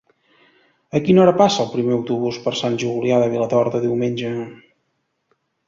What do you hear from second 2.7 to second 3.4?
Julià de